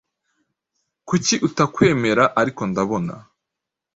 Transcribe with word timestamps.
Kuki 1.07 1.35
utakwemera 1.47 2.23
ariko 2.41 2.61
ndabona 2.69 3.13